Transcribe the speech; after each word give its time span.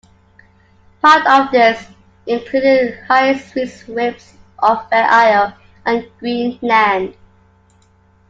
Part 0.99 1.27
of 1.27 1.51
this 1.51 1.85
included 2.25 3.03
high-speed 3.07 3.67
sweeps 3.67 4.33
off 4.57 4.89
Fair 4.89 5.05
Isle 5.07 5.53
and 5.85 6.07
Greenland. 6.17 7.13